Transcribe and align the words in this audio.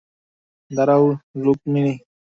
দাঁড়াও, 0.71 1.05
রুকমিনি। 1.43 1.93